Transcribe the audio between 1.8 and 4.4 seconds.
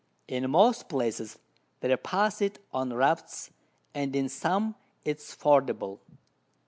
they pass it on Rafts, and in